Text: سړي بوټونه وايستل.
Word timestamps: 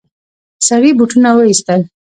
سړي 0.67 0.91
بوټونه 0.97 1.29
وايستل. 1.33 1.81